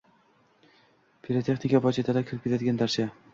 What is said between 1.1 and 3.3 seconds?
Pirotexnika vositalari kirib keladigan darcha